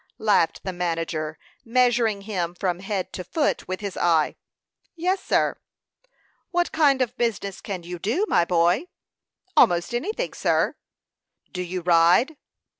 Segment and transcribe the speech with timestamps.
[0.17, 4.35] laughed the manager, measuring him from head to foot with his eye.
[4.95, 5.59] "Yes, sir."
[6.49, 8.85] "What kind of business can you do, my boy?"
[9.55, 10.75] "Almost anything, sir."
[11.51, 12.35] "Do you ride?"